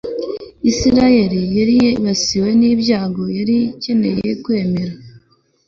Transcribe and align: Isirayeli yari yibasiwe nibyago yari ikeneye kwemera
Isirayeli 0.71 1.41
yari 1.57 1.73
yibasiwe 1.81 2.49
nibyago 2.59 3.23
yari 3.37 3.57
ikeneye 3.71 4.29
kwemera 4.43 4.93